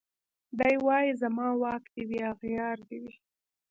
[0.57, 3.13] دی وايي زما واک دي وي اغيار دي وي